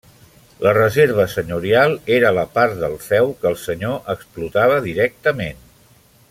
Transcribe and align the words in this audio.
La 0.67 0.71
reserva 0.77 1.25
senyorial 1.33 1.93
era 2.15 2.31
la 2.37 2.47
part 2.55 2.75
del 2.85 2.97
feu 3.09 3.29
que 3.43 3.51
el 3.53 3.59
senyor 3.67 4.01
explotava 4.15 4.81
directament. 4.91 5.63